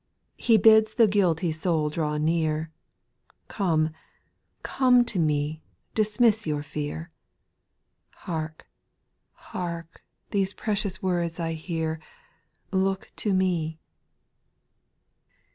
[0.39, 2.71] He bids the guilty soul draw near,
[3.47, 3.91] Come,
[4.63, 5.61] come to me,
[5.93, 7.11] dismiss your fear.
[8.25, 8.67] Hark,
[9.33, 10.01] hark,
[10.31, 11.99] these precious words I hear.
[12.71, 13.77] Look to me.